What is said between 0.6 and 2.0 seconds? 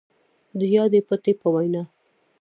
يادې پتې په وينا،